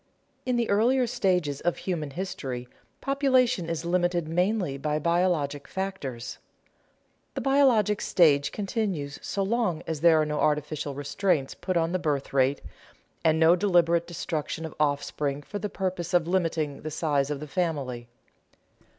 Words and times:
In 0.47 0.55
the 0.55 0.67
earlier 0.67 1.05
stages 1.05 1.61
of 1.61 1.77
human 1.77 2.09
history, 2.09 2.67
population 3.01 3.69
is 3.69 3.85
limited 3.85 4.27
mainly 4.27 4.75
by 4.75 4.97
biologic 4.97 5.67
factors. 5.67 6.39
The 7.35 7.41
biologic 7.41 8.01
stage 8.01 8.51
continues 8.51 9.19
so 9.21 9.43
long 9.43 9.83
as 9.85 10.01
there 10.01 10.19
are 10.19 10.25
no 10.25 10.39
artificial 10.39 10.95
restraints 10.95 11.53
put 11.53 11.77
on 11.77 11.91
the 11.91 11.99
birth 11.99 12.33
rate, 12.33 12.61
and 13.23 13.39
no 13.39 13.55
deliberate 13.55 14.07
destruction 14.07 14.65
of 14.65 14.73
offspring 14.79 15.43
for 15.43 15.59
the 15.59 15.69
purposes 15.69 16.15
of 16.15 16.27
limiting 16.27 16.81
the 16.81 16.89
size 16.89 17.29
of 17.29 17.39
the 17.39 17.47
family. 17.47 18.07